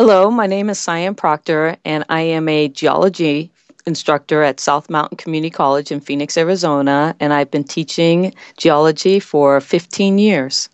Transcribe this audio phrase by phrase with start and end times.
[0.00, 3.52] Hello, my name is Sian Proctor, and I am a geology
[3.84, 9.60] instructor at South Mountain Community College in Phoenix, Arizona, and I've been teaching geology for
[9.60, 10.70] 15 years.